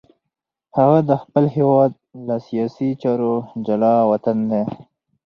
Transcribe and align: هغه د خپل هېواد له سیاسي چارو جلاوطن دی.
هغه 0.77 0.99
د 1.09 1.11
خپل 1.21 1.43
هېواد 1.55 1.91
له 2.27 2.35
سیاسي 2.47 2.89
چارو 3.01 3.33
جلاوطن 3.65 4.37
دی. 4.51 4.63